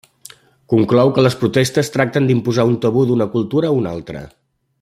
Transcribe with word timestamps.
Conclou 0.73 1.11
que 1.17 1.25
les 1.25 1.37
protestes 1.43 1.93
tracten 1.97 2.31
d'imposar 2.31 2.67
un 2.73 2.81
tabú 2.87 3.07
d'una 3.11 3.31
cultura 3.37 3.73
a 3.73 3.81
una 3.83 3.97
altra. 3.99 4.29